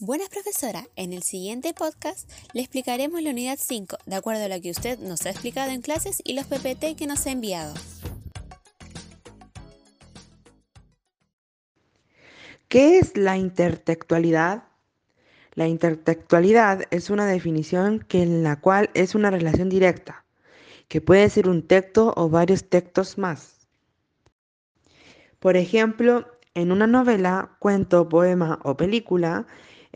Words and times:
Buenas 0.00 0.28
profesora, 0.28 0.86
en 0.94 1.12
el 1.12 1.24
siguiente 1.24 1.74
podcast 1.74 2.30
le 2.52 2.60
explicaremos 2.60 3.20
la 3.20 3.30
unidad 3.30 3.58
5, 3.60 3.96
de 4.06 4.14
acuerdo 4.14 4.44
a 4.44 4.48
lo 4.48 4.60
que 4.60 4.70
usted 4.70 4.96
nos 5.00 5.26
ha 5.26 5.30
explicado 5.30 5.72
en 5.72 5.82
clases 5.82 6.22
y 6.24 6.34
los 6.34 6.46
PPT 6.46 6.94
que 6.96 7.08
nos 7.08 7.26
ha 7.26 7.32
enviado. 7.32 7.74
¿Qué 12.68 13.00
es 13.00 13.16
la 13.16 13.38
intertextualidad? 13.38 14.62
La 15.54 15.66
intertextualidad 15.66 16.84
es 16.92 17.10
una 17.10 17.26
definición 17.26 17.98
que 17.98 18.22
en 18.22 18.44
la 18.44 18.60
cual 18.60 18.90
es 18.94 19.16
una 19.16 19.32
relación 19.32 19.68
directa, 19.68 20.24
que 20.86 21.00
puede 21.00 21.28
ser 21.28 21.48
un 21.48 21.66
texto 21.66 22.14
o 22.16 22.28
varios 22.28 22.68
textos 22.68 23.18
más. 23.18 23.66
Por 25.40 25.56
ejemplo, 25.56 26.24
en 26.54 26.70
una 26.70 26.86
novela, 26.86 27.56
cuento, 27.58 28.08
poema 28.08 28.60
o 28.62 28.76
película, 28.76 29.48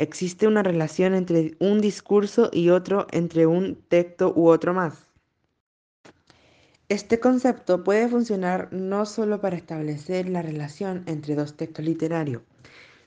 existe 0.03 0.47
una 0.47 0.63
relación 0.63 1.15
entre 1.15 1.55
un 1.61 1.81
discurso 1.81 2.51
y 2.53 2.71
otro 2.71 3.07
entre 3.13 3.47
un 3.47 3.77
texto 3.89 4.33
u 4.35 4.49
otro 4.49 4.75
más. 4.75 5.11
Este 6.89 7.21
concepto 7.21 7.85
puede 7.85 8.09
funcionar 8.09 8.69
no 8.73 9.07
solo 9.07 9.41
para 9.41 9.57
establecer 9.57 10.29
la 10.29 10.43
relación 10.43 11.05
entre 11.07 11.37
dos 11.37 11.57
textos 11.57 11.85
literarios, 11.85 12.43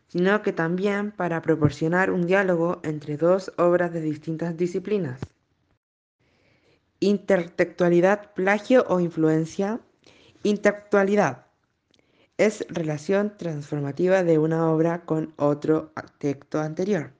sino 0.08 0.42
que 0.42 0.54
también 0.54 1.12
para 1.12 1.42
proporcionar 1.42 2.10
un 2.10 2.26
diálogo 2.26 2.80
entre 2.84 3.18
dos 3.18 3.52
obras 3.58 3.92
de 3.94 4.02
distintas 4.02 4.58
disciplinas. 4.58 5.20
Intertextualidad, 7.00 8.34
plagio 8.34 8.86
o 8.88 9.00
influencia. 9.00 9.82
Intertextualidad 10.44 11.45
es 12.38 12.66
relación 12.70 13.38
transformativa 13.38 14.24
de 14.24 14.38
una 14.38 14.72
obra 14.72 15.06
con 15.06 15.34
otro 15.38 15.94
texto 16.18 16.60
anterior. 16.60 17.14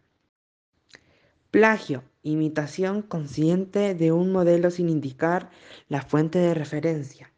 Plagio, 1.52 2.04
imitación 2.24 3.02
consciente 3.02 3.96
de 3.96 4.12
un 4.12 4.32
modelo 4.32 4.72
sin 4.72 4.90
indicar 4.90 5.50
la 5.88 6.02
fuente 6.02 6.40
de 6.40 6.54
referencia. 6.54 7.32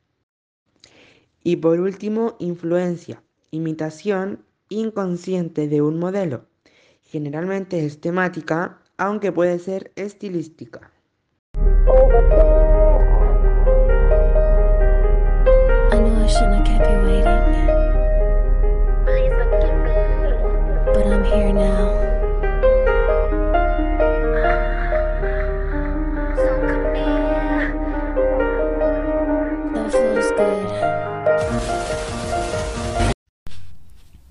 Y 1.44 1.58
por 1.58 1.80
último, 1.80 2.36
influencia, 2.39 3.22
imitación 3.52 4.44
inconsciente 4.69 5.67
de 5.67 5.81
un 5.81 6.00
modelo. 6.00 6.47
Generalmente 7.03 7.86
es 7.86 8.02
temática, 8.02 8.81
aunque 8.97 9.31
puede 9.31 9.59
ser 9.59 9.91
estilística. 9.95 10.91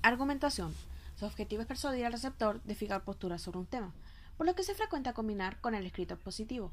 Argumentación. 0.03 0.73
Su 1.15 1.25
objetivo 1.25 1.61
es 1.61 1.67
persuadir 1.67 2.05
al 2.05 2.11
receptor 2.11 2.61
de 2.61 2.75
fijar 2.75 3.03
postura 3.03 3.39
sobre 3.39 3.57
un 3.57 3.65
tema, 3.65 3.91
por 4.37 4.45
lo 4.45 4.53
que 4.53 4.61
se 4.61 4.75
frecuenta 4.75 5.13
combinar 5.13 5.59
con 5.59 5.73
el 5.73 5.85
escrito 5.85 6.13
expositivo, 6.13 6.71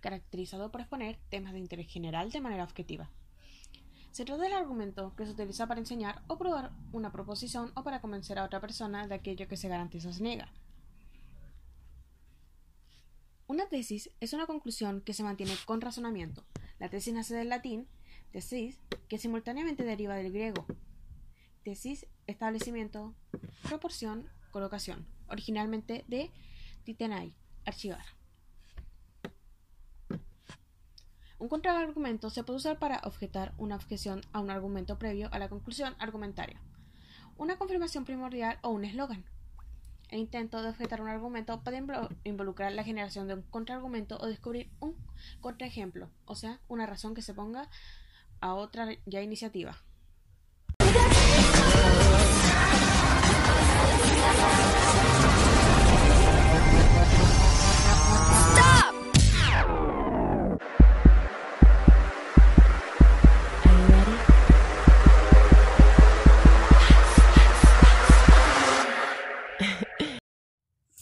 caracterizado 0.00 0.70
por 0.70 0.82
exponer 0.82 1.18
temas 1.30 1.52
de 1.52 1.58
interés 1.58 1.88
general 1.88 2.30
de 2.30 2.40
manera 2.40 2.62
objetiva. 2.62 3.10
Se 4.12 4.24
trata 4.24 4.42
del 4.42 4.52
argumento 4.52 5.14
que 5.16 5.24
se 5.24 5.32
utiliza 5.32 5.66
para 5.66 5.80
enseñar 5.80 6.22
o 6.28 6.38
probar 6.38 6.70
una 6.92 7.10
proposición 7.10 7.72
o 7.74 7.82
para 7.82 8.00
convencer 8.00 8.38
a 8.38 8.44
otra 8.44 8.60
persona 8.60 9.08
de 9.08 9.16
aquello 9.16 9.48
que 9.48 9.56
se 9.56 9.68
garantiza 9.68 10.12
se 10.12 10.22
niega. 10.22 10.52
Una 13.48 13.68
tesis 13.68 14.10
es 14.20 14.32
una 14.32 14.46
conclusión 14.46 15.00
que 15.00 15.12
se 15.12 15.24
mantiene 15.24 15.54
con 15.66 15.80
razonamiento. 15.80 16.44
La 16.78 16.88
tesis 16.88 17.12
nace 17.12 17.34
del 17.34 17.48
latín 17.48 17.88
tesis, 18.32 18.80
que 19.08 19.18
simultáneamente 19.18 19.84
deriva 19.84 20.16
del 20.16 20.32
griego 20.32 20.66
tesis, 21.62 22.06
establecimiento, 22.26 23.14
proporción, 23.62 24.28
colocación, 24.50 25.06
originalmente 25.28 26.04
de 26.08 26.30
Titenay, 26.84 27.34
archivar. 27.64 28.04
Un 31.38 31.48
contraargumento 31.48 32.30
se 32.30 32.44
puede 32.44 32.58
usar 32.58 32.78
para 32.78 33.00
objetar 33.04 33.52
una 33.58 33.74
objeción 33.76 34.22
a 34.32 34.40
un 34.40 34.50
argumento 34.50 34.98
previo 34.98 35.28
a 35.32 35.38
la 35.38 35.48
conclusión 35.48 35.96
argumentaria, 35.98 36.60
una 37.36 37.58
confirmación 37.58 38.04
primordial 38.04 38.58
o 38.62 38.70
un 38.70 38.84
eslogan. 38.84 39.24
El 40.08 40.20
intento 40.20 40.62
de 40.62 40.68
objetar 40.68 41.00
un 41.00 41.08
argumento 41.08 41.62
puede 41.62 41.82
involucrar 42.24 42.72
la 42.72 42.84
generación 42.84 43.26
de 43.26 43.34
un 43.34 43.42
contraargumento 43.42 44.18
o 44.18 44.26
descubrir 44.26 44.70
un 44.78 44.94
contraejemplo, 45.40 46.10
o 46.26 46.34
sea, 46.34 46.60
una 46.68 46.86
razón 46.86 47.14
que 47.14 47.22
se 47.22 47.34
ponga 47.34 47.68
a 48.42 48.54
otra 48.54 48.88
ya 49.06 49.22
iniciativa. 49.22 49.76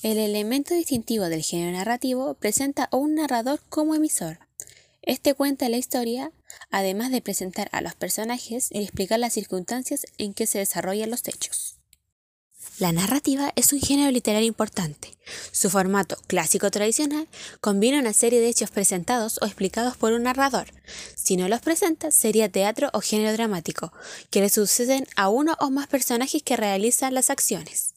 El 0.03 0.19
elemento 0.19 0.75
distintivo 0.75 1.28
del 1.28 1.43
género 1.43 1.72
narrativo 1.72 2.34
presenta 2.34 2.84
a 2.84 2.97
un 2.97 3.15
narrador 3.15 3.61
como 3.69 3.95
emisor. 3.95 4.50
Este 5.03 5.34
cuenta 5.34 5.69
la 5.69 5.78
historia, 5.78 6.31
además 6.71 7.11
de 7.11 7.22
presentar 7.22 7.69
a 7.72 7.81
los 7.81 7.94
personajes 7.94 8.69
y 8.71 8.83
explicar 8.83 9.19
las 9.19 9.33
circunstancias 9.33 10.06
en 10.19 10.34
que 10.34 10.47
se 10.47 10.59
desarrollan 10.59 11.11
los 11.11 11.27
hechos. 11.27 11.77
La 12.78 12.93
narrativa 12.93 13.53
es 13.56 13.72
un 13.72 13.81
género 13.81 14.10
literario 14.10 14.47
importante. 14.47 15.16
Su 15.53 15.71
formato 15.71 16.16
clásico 16.27 16.71
tradicional 16.71 17.28
combina 17.60 17.99
una 17.99 18.12
serie 18.12 18.41
de 18.41 18.49
hechos 18.49 18.71
presentados 18.71 19.39
o 19.43 19.47
explicados 19.47 19.97
por 19.97 20.12
un 20.12 20.22
narrador. 20.22 20.69
Si 21.15 21.37
no 21.37 21.49
los 21.49 21.60
presenta, 21.60 22.10
sería 22.10 22.50
teatro 22.50 22.91
o 22.93 23.00
género 23.00 23.33
dramático, 23.33 23.93
que 24.31 24.41
le 24.41 24.49
suceden 24.49 25.06
a 25.16 25.28
uno 25.28 25.56
o 25.60 25.71
más 25.71 25.89
personajes 25.89 26.43
que 26.43 26.56
realizan 26.56 27.15
las 27.15 27.31
acciones. 27.31 27.94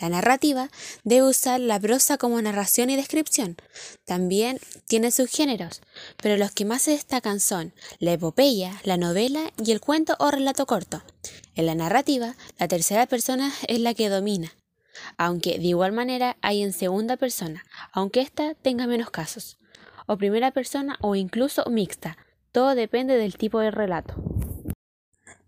La 0.00 0.08
narrativa 0.08 0.68
debe 1.04 1.26
usar 1.26 1.60
la 1.60 1.78
prosa 1.80 2.18
como 2.18 2.40
narración 2.40 2.90
y 2.90 2.96
descripción. 2.96 3.56
También 4.04 4.58
tiene 4.86 5.10
subgéneros, 5.10 5.82
pero 6.16 6.36
los 6.36 6.52
que 6.52 6.64
más 6.64 6.82
se 6.82 6.92
destacan 6.92 7.40
son 7.40 7.72
la 7.98 8.12
epopeya, 8.12 8.80
la 8.84 8.96
novela 8.96 9.52
y 9.62 9.72
el 9.72 9.80
cuento 9.80 10.16
o 10.18 10.30
relato 10.30 10.66
corto. 10.66 11.02
En 11.54 11.66
la 11.66 11.74
narrativa, 11.74 12.34
la 12.58 12.68
tercera 12.68 13.06
persona 13.06 13.52
es 13.68 13.80
la 13.80 13.94
que 13.94 14.08
domina, 14.08 14.52
aunque 15.16 15.58
de 15.58 15.66
igual 15.66 15.92
manera 15.92 16.36
hay 16.42 16.62
en 16.62 16.72
segunda 16.72 17.16
persona, 17.16 17.64
aunque 17.92 18.20
ésta 18.20 18.54
tenga 18.54 18.86
menos 18.86 19.10
casos, 19.10 19.58
o 20.06 20.16
primera 20.16 20.50
persona 20.50 20.96
o 21.00 21.14
incluso 21.14 21.64
mixta. 21.70 22.16
Todo 22.52 22.74
depende 22.74 23.16
del 23.16 23.36
tipo 23.36 23.60
de 23.60 23.70
relato. 23.70 24.14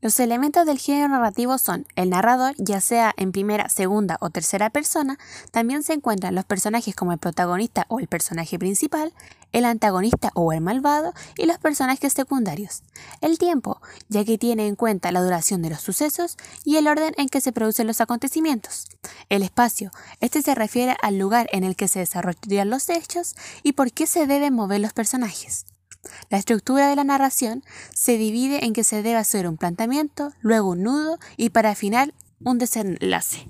Los 0.00 0.20
elementos 0.20 0.64
del 0.64 0.78
género 0.78 1.08
narrativo 1.08 1.58
son 1.58 1.84
el 1.96 2.10
narrador, 2.10 2.54
ya 2.56 2.80
sea 2.80 3.12
en 3.16 3.32
primera, 3.32 3.68
segunda 3.68 4.16
o 4.20 4.30
tercera 4.30 4.70
persona, 4.70 5.18
también 5.50 5.82
se 5.82 5.92
encuentran 5.92 6.36
los 6.36 6.44
personajes 6.44 6.94
como 6.94 7.12
el 7.12 7.18
protagonista 7.18 7.84
o 7.88 7.98
el 7.98 8.06
personaje 8.06 8.60
principal, 8.60 9.12
el 9.50 9.64
antagonista 9.64 10.30
o 10.34 10.52
el 10.52 10.60
malvado 10.60 11.14
y 11.36 11.46
los 11.46 11.58
personajes 11.58 12.12
secundarios. 12.12 12.84
El 13.20 13.38
tiempo, 13.38 13.80
ya 14.08 14.24
que 14.24 14.38
tiene 14.38 14.68
en 14.68 14.76
cuenta 14.76 15.10
la 15.10 15.20
duración 15.20 15.62
de 15.62 15.70
los 15.70 15.80
sucesos 15.80 16.36
y 16.64 16.76
el 16.76 16.86
orden 16.86 17.14
en 17.16 17.28
que 17.28 17.40
se 17.40 17.50
producen 17.50 17.88
los 17.88 18.00
acontecimientos. 18.00 18.86
El 19.28 19.42
espacio, 19.42 19.90
este 20.20 20.42
se 20.42 20.54
refiere 20.54 20.96
al 21.02 21.18
lugar 21.18 21.48
en 21.50 21.64
el 21.64 21.74
que 21.74 21.88
se 21.88 21.98
desarrollan 21.98 22.70
los 22.70 22.88
hechos 22.88 23.34
y 23.64 23.72
por 23.72 23.90
qué 23.90 24.06
se 24.06 24.28
deben 24.28 24.54
mover 24.54 24.80
los 24.80 24.92
personajes. 24.92 25.66
La 26.30 26.38
estructura 26.38 26.88
de 26.88 26.96
la 26.96 27.04
narración 27.04 27.64
se 27.94 28.18
divide 28.18 28.64
en 28.64 28.74
que 28.74 28.84
se 28.84 29.02
debe 29.02 29.16
hacer 29.16 29.48
un 29.48 29.56
planteamiento, 29.56 30.32
luego 30.40 30.70
un 30.70 30.82
nudo 30.82 31.18
y 31.36 31.50
para 31.50 31.74
final 31.74 32.14
un 32.44 32.58
desenlace. 32.58 33.48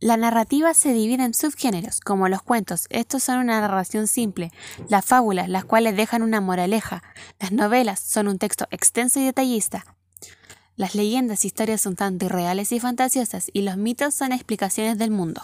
La 0.00 0.16
narrativa 0.16 0.74
se 0.74 0.92
divide 0.92 1.22
en 1.22 1.32
subgéneros, 1.32 2.00
como 2.00 2.28
los 2.28 2.42
cuentos. 2.42 2.86
Estos 2.90 3.22
son 3.22 3.38
una 3.38 3.60
narración 3.60 4.08
simple. 4.08 4.50
Las 4.88 5.04
fábulas, 5.04 5.48
las 5.48 5.64
cuales 5.64 5.96
dejan 5.96 6.22
una 6.22 6.40
moraleja. 6.40 7.04
Las 7.38 7.52
novelas 7.52 8.00
son 8.00 8.26
un 8.26 8.38
texto 8.38 8.66
extenso 8.72 9.20
y 9.20 9.24
detallista. 9.24 9.96
Las 10.74 10.96
leyendas 10.96 11.44
y 11.44 11.46
historias 11.46 11.80
son 11.80 11.94
tanto 11.94 12.26
irreales 12.26 12.72
y 12.72 12.80
fantasiosas, 12.80 13.48
y 13.52 13.62
los 13.62 13.76
mitos 13.76 14.12
son 14.12 14.32
explicaciones 14.32 14.98
del 14.98 15.12
mundo. 15.12 15.42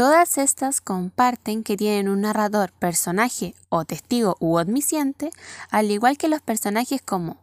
Todas 0.00 0.38
estas 0.38 0.80
comparten 0.80 1.62
que 1.62 1.76
tienen 1.76 2.08
un 2.08 2.22
narrador, 2.22 2.72
personaje 2.72 3.54
o 3.68 3.84
testigo 3.84 4.34
u 4.40 4.56
omnisciente, 4.56 5.30
al 5.68 5.90
igual 5.90 6.16
que 6.16 6.26
los 6.26 6.40
personajes 6.40 7.02
como 7.02 7.36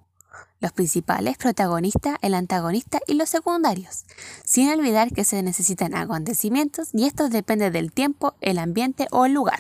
los 0.60 0.72
principales, 0.72 1.38
protagonistas, 1.38 2.18
el 2.24 2.34
antagonista 2.34 3.00
y 3.06 3.14
los 3.14 3.30
secundarios, 3.30 4.06
sin 4.44 4.72
olvidar 4.72 5.14
que 5.14 5.24
se 5.24 5.44
necesitan 5.44 5.96
acontecimientos 5.96 6.90
y 6.94 7.06
estos 7.06 7.30
dependen 7.30 7.74
del 7.74 7.92
tiempo, 7.92 8.34
el 8.42 8.58
ambiente 8.58 9.06
o 9.12 9.28
el 9.28 9.34
lugar. 9.34 9.60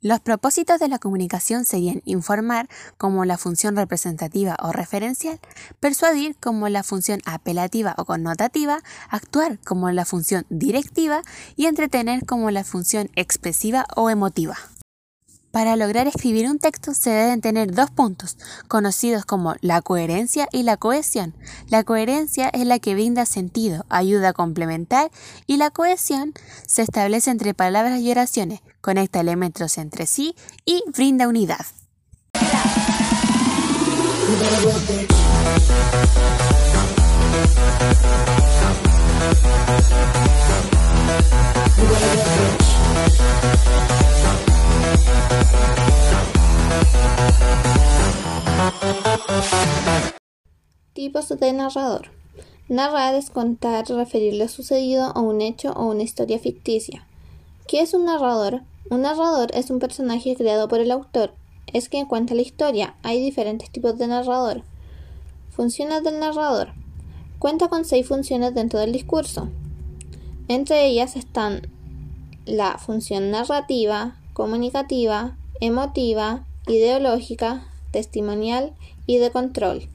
Los 0.00 0.20
propósitos 0.20 0.78
de 0.78 0.86
la 0.86 1.00
comunicación 1.00 1.64
serían 1.64 2.02
informar 2.04 2.68
como 2.98 3.24
la 3.24 3.36
función 3.36 3.74
representativa 3.74 4.56
o 4.62 4.70
referencial, 4.70 5.40
persuadir 5.80 6.36
como 6.36 6.68
la 6.68 6.84
función 6.84 7.20
apelativa 7.26 7.96
o 7.98 8.04
connotativa, 8.04 8.78
actuar 9.10 9.58
como 9.58 9.90
la 9.90 10.04
función 10.04 10.46
directiva 10.50 11.22
y 11.56 11.66
entretener 11.66 12.24
como 12.26 12.52
la 12.52 12.62
función 12.62 13.10
expresiva 13.16 13.86
o 13.96 14.08
emotiva. 14.08 14.56
Para 15.58 15.74
lograr 15.74 16.06
escribir 16.06 16.48
un 16.48 16.60
texto 16.60 16.94
se 16.94 17.10
deben 17.10 17.40
tener 17.40 17.74
dos 17.74 17.90
puntos, 17.90 18.38
conocidos 18.68 19.24
como 19.24 19.56
la 19.60 19.82
coherencia 19.82 20.46
y 20.52 20.62
la 20.62 20.76
cohesión. 20.76 21.34
La 21.66 21.82
coherencia 21.82 22.48
es 22.48 22.64
la 22.64 22.78
que 22.78 22.94
brinda 22.94 23.26
sentido, 23.26 23.84
ayuda 23.88 24.28
a 24.28 24.32
complementar 24.34 25.10
y 25.48 25.56
la 25.56 25.70
cohesión 25.70 26.32
se 26.64 26.82
establece 26.82 27.32
entre 27.32 27.54
palabras 27.54 27.98
y 27.98 28.08
oraciones, 28.08 28.60
conecta 28.80 29.18
elementos 29.18 29.78
entre 29.78 30.06
sí 30.06 30.36
y 30.64 30.84
brinda 30.94 31.26
unidad. 31.26 31.66
Narrador. 51.52 52.10
Narrar 52.68 53.14
es 53.14 53.30
contar, 53.30 53.88
referir 53.88 54.34
lo 54.34 54.46
sucedido 54.48 55.04
a 55.04 55.20
un 55.20 55.40
hecho 55.40 55.72
o 55.72 55.86
una 55.86 56.02
historia 56.02 56.38
ficticia. 56.38 57.06
¿Qué 57.66 57.80
es 57.80 57.94
un 57.94 58.04
narrador? 58.04 58.62
Un 58.90 59.02
narrador 59.02 59.50
es 59.54 59.70
un 59.70 59.78
personaje 59.78 60.34
creado 60.36 60.68
por 60.68 60.80
el 60.80 60.90
autor. 60.90 61.32
Es 61.72 61.88
quien 61.88 62.06
cuenta 62.06 62.34
la 62.34 62.42
historia. 62.42 62.96
Hay 63.02 63.22
diferentes 63.22 63.70
tipos 63.70 63.98
de 63.98 64.06
narrador. 64.06 64.64
Funciones 65.50 66.04
del 66.04 66.20
narrador. 66.20 66.72
Cuenta 67.38 67.68
con 67.68 67.84
seis 67.84 68.06
funciones 68.06 68.54
dentro 68.54 68.78
del 68.80 68.92
discurso. 68.92 69.48
Entre 70.48 70.86
ellas 70.86 71.16
están 71.16 71.70
la 72.46 72.78
función 72.78 73.30
narrativa, 73.30 74.16
comunicativa, 74.32 75.36
emotiva, 75.60 76.46
ideológica, 76.66 77.68
testimonial 77.90 78.72
y 79.06 79.18
de 79.18 79.30
control. 79.30 79.88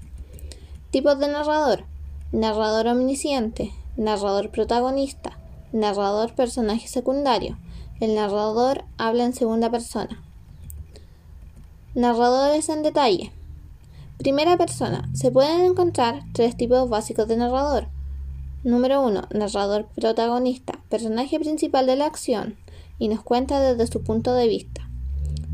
Tipos 0.93 1.17
de 1.17 1.27
narrador. 1.27 1.85
Narrador 2.31 2.85
omnisciente, 2.85 3.71
narrador 3.97 4.51
protagonista, 4.51 5.39
narrador 5.71 6.35
personaje 6.35 6.87
secundario. 6.87 7.57
El 7.99 8.13
narrador 8.13 8.83
habla 8.99 9.25
en 9.25 9.33
segunda 9.33 9.71
persona. 9.71 10.23
Narradores 11.95 12.69
en 12.69 12.83
detalle. 12.83 13.31
Primera 14.19 14.55
persona. 14.55 15.09
Se 15.15 15.31
pueden 15.31 15.61
encontrar 15.61 16.25
tres 16.31 16.55
tipos 16.55 16.87
básicos 16.87 17.27
de 17.27 17.37
narrador. 17.37 17.87
Número 18.63 19.01
1. 19.01 19.29
Narrador 19.31 19.87
protagonista, 19.95 20.79
personaje 20.89 21.39
principal 21.39 21.87
de 21.87 21.95
la 21.95 22.05
acción 22.05 22.55
y 22.99 23.07
nos 23.07 23.23
cuenta 23.23 23.59
desde 23.59 23.91
su 23.91 24.03
punto 24.03 24.35
de 24.35 24.47
vista. 24.47 24.87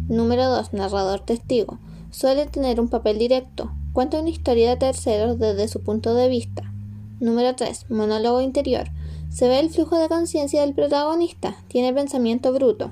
Número 0.09 0.49
2. 0.49 0.73
Narrador 0.73 1.21
testigo. 1.21 1.79
Suele 2.11 2.45
tener 2.45 2.81
un 2.81 2.89
papel 2.89 3.17
directo. 3.17 3.71
Cuenta 3.91 4.19
una 4.19 4.29
historia 4.29 4.69
de 4.69 4.77
terceros 4.77 5.39
desde 5.39 5.67
su 5.67 5.81
punto 5.81 6.13
de 6.13 6.29
vista. 6.29 6.71
Número 7.19 7.55
3. 7.55 7.89
Monólogo 7.89 8.39
interior. 8.39 8.87
Se 9.31 9.47
ve 9.47 9.59
el 9.59 9.71
flujo 9.71 9.97
de 9.97 10.07
conciencia 10.07 10.61
del 10.61 10.75
protagonista. 10.75 11.57
Tiene 11.69 11.91
pensamiento 11.91 12.53
bruto. 12.53 12.91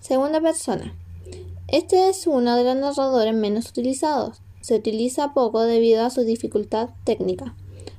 Segunda 0.00 0.40
persona. 0.40 0.94
Este 1.66 2.08
es 2.08 2.28
uno 2.28 2.54
de 2.54 2.62
los 2.62 2.76
narradores 2.76 3.34
menos 3.34 3.68
utilizados. 3.68 4.40
Se 4.60 4.76
utiliza 4.76 5.34
poco 5.34 5.62
debido 5.62 6.04
a 6.04 6.10
su 6.10 6.20
dificultad 6.20 6.90
técnica. 7.02 7.56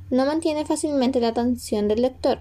No 0.09 0.25
mantiene 0.25 0.65
fácilmente 0.65 1.19
la 1.19 1.29
atención 1.29 1.89
del 1.89 2.03
lector. 2.03 2.39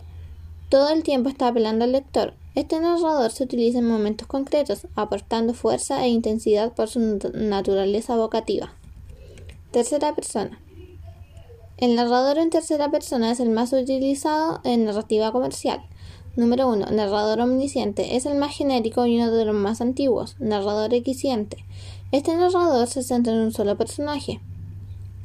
Todo 0.69 0.91
el 0.91 1.03
tiempo 1.03 1.29
está 1.29 1.49
apelando 1.49 1.85
al 1.85 1.93
lector. 1.93 2.35
Este 2.55 2.79
narrador 2.79 3.33
se 3.33 3.43
utiliza 3.43 3.81
en 3.81 3.89
momentos 3.89 4.29
concretos, 4.29 4.87
aportando 4.95 5.55
fuerza 5.55 6.05
e 6.05 6.09
intensidad 6.09 6.73
por 6.73 6.89
su 6.89 7.19
naturaleza 7.35 8.15
vocativa. 8.15 8.73
Tercera 9.73 10.15
persona. 10.15 10.61
El 11.79 11.95
narrador 11.95 12.37
en 12.37 12.51
tercera 12.51 12.91
persona 12.91 13.33
es 13.33 13.41
el 13.41 13.49
más 13.49 13.73
utilizado 13.73 14.61
en 14.65 14.85
narrativa 14.85 15.33
comercial. 15.33 15.81
Número 16.37 16.69
1. 16.69 16.91
Narrador 16.91 17.41
omnisciente. 17.41 18.15
Es 18.17 18.27
el 18.27 18.37
más 18.37 18.55
genérico 18.55 19.07
y 19.07 19.17
uno 19.17 19.31
de 19.31 19.47
los 19.47 19.55
más 19.55 19.81
antiguos. 19.81 20.37
Narrador 20.39 20.93
equiciente. 20.93 21.65
Este 22.11 22.37
narrador 22.37 22.87
se 22.87 23.03
centra 23.03 23.33
en 23.33 23.39
un 23.39 23.53
solo 23.53 23.79
personaje. 23.79 24.43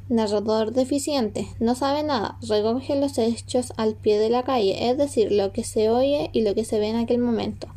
Narrador 0.08 0.72
deficiente. 0.72 1.50
No 1.60 1.76
sabe 1.76 2.04
nada. 2.04 2.38
Recoge 2.48 2.96
los 2.96 3.18
hechos 3.18 3.74
al 3.76 3.96
pie 3.96 4.18
de 4.18 4.30
la 4.30 4.44
calle, 4.44 4.90
es 4.90 4.98
decir, 4.98 5.30
lo 5.34 5.52
que 5.52 5.66
se 5.66 5.90
oye 5.90 6.30
y 6.32 6.44
lo 6.44 6.56
que 6.56 6.64
se 6.64 6.80
ve 6.80 6.88
en 6.88 6.96
aquel 6.96 7.18
momento. 7.18 7.68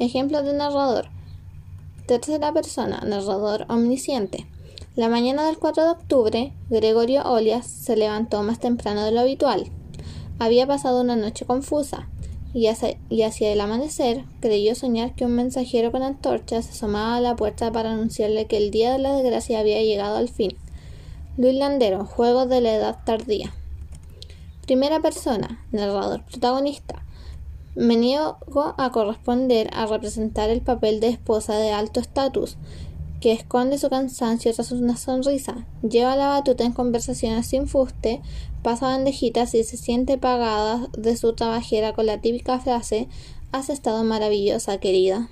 Ejemplo 0.00 0.42
de 0.42 0.52
narrador. 0.52 1.10
Tercera 2.08 2.52
persona. 2.52 3.04
Narrador 3.06 3.66
omnisciente. 3.68 4.48
La 4.98 5.08
mañana 5.08 5.46
del 5.46 5.58
4 5.58 5.84
de 5.84 5.90
octubre, 5.90 6.52
Gregorio 6.70 7.22
Olias 7.22 7.68
se 7.68 7.96
levantó 7.96 8.42
más 8.42 8.58
temprano 8.58 9.04
de 9.04 9.12
lo 9.12 9.20
habitual. 9.20 9.70
Había 10.40 10.66
pasado 10.66 11.02
una 11.02 11.14
noche 11.14 11.46
confusa, 11.46 12.08
y 12.52 12.66
hacia, 12.66 13.52
el 13.52 13.60
amanecer 13.60 14.24
creyó 14.40 14.74
soñar 14.74 15.14
que 15.14 15.24
un 15.24 15.36
mensajero 15.36 15.92
con 15.92 16.02
antorchas 16.02 16.64
se 16.64 16.72
asomaba 16.72 17.14
a 17.14 17.20
la 17.20 17.36
puerta 17.36 17.70
para 17.70 17.92
anunciarle 17.92 18.48
que 18.48 18.56
el 18.56 18.72
día 18.72 18.90
de 18.90 18.98
la 18.98 19.14
desgracia 19.14 19.60
había 19.60 19.80
llegado 19.82 20.16
al 20.16 20.28
fin. 20.28 20.56
Luis 21.36 21.54
Landero, 21.54 22.04
Juegos 22.04 22.48
de 22.48 22.60
la 22.60 22.74
Edad 22.74 22.98
Tardía. 23.04 23.54
Primera 24.62 24.98
persona, 24.98 25.64
narrador 25.70 26.24
protagonista. 26.24 27.04
Me 27.76 27.94
niego 27.94 28.74
a 28.76 28.90
corresponder 28.90 29.70
a 29.72 29.86
representar 29.86 30.50
el 30.50 30.62
papel 30.62 30.98
de 30.98 31.10
esposa 31.10 31.56
de 31.56 31.70
alto 31.70 32.00
estatus, 32.00 32.56
que 33.20 33.32
esconde 33.32 33.78
su 33.78 33.88
cansancio 33.90 34.52
tras 34.52 34.72
una 34.72 34.96
sonrisa, 34.96 35.66
lleva 35.82 36.16
la 36.16 36.28
batuta 36.28 36.64
en 36.64 36.72
conversaciones 36.72 37.46
sin 37.46 37.66
fuste, 37.66 38.20
pasa 38.62 38.86
bandejitas 38.86 39.54
y 39.54 39.64
se 39.64 39.76
siente 39.76 40.18
pagada 40.18 40.88
de 40.96 41.16
su 41.16 41.32
trabajera 41.34 41.92
con 41.94 42.06
la 42.06 42.20
típica 42.20 42.58
frase 42.60 43.08
Has 43.50 43.70
estado 43.70 44.04
maravillosa, 44.04 44.78
querida. 44.78 45.30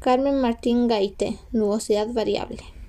Carmen 0.00 0.40
Martín 0.40 0.88
Gaite, 0.88 1.38
nubosidad 1.52 2.12
variable. 2.12 2.81